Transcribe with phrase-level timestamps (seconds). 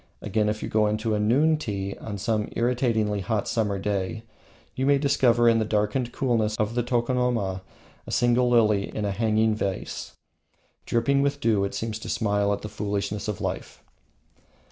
[0.19, 4.23] Again, if you go into a noon tea on some irritatingly hot summer day,
[4.75, 7.61] you may discover in the darkened coolness of the tokonoma
[8.07, 10.13] a single lily in a hanging vase;
[10.87, 13.83] dripping with dew, it seems to smile at the foolishness of life.